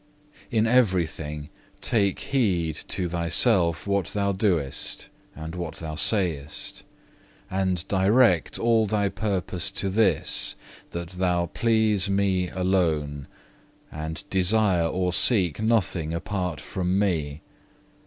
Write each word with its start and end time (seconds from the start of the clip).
3. 0.49 0.57
"In 0.57 0.65
everything 0.65 1.49
take 1.79 2.19
heed 2.21 2.73
to 2.87 3.07
thyself 3.07 3.85
what 3.85 4.07
thou 4.07 4.31
doest, 4.31 5.09
and 5.35 5.53
what 5.53 5.75
thou 5.75 5.93
sayest; 5.93 6.81
and 7.51 7.87
direct 7.87 8.57
all 8.57 8.87
thy 8.87 9.09
purpose 9.09 9.69
to 9.69 9.91
this, 9.91 10.55
that 10.89 11.09
thou 11.09 11.45
please 11.45 12.09
Me 12.09 12.49
alone, 12.49 13.27
and 13.91 14.23
desire 14.31 14.87
or 14.87 15.13
seek 15.13 15.61
nothing 15.61 16.15
apart 16.15 16.59
from 16.59 16.97
Me. 16.97 17.41